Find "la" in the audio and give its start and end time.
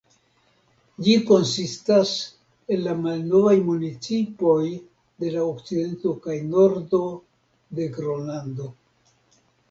2.85-2.95, 5.35-5.43